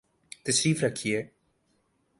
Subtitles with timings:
[0.45, 1.21] تشریف رکھئے